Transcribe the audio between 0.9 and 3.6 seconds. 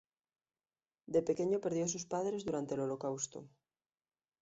De pequeña perdió a sus padres durante el Holocausto.